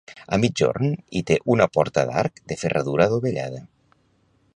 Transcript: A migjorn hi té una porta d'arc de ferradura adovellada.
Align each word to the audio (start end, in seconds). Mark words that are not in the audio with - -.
A 0.35 0.37
migjorn 0.43 0.95
hi 1.19 1.21
té 1.31 1.37
una 1.55 1.67
porta 1.77 2.05
d'arc 2.11 2.41
de 2.53 2.57
ferradura 2.65 3.07
adovellada. 3.11 3.61